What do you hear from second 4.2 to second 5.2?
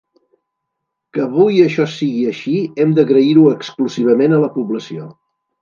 a la població.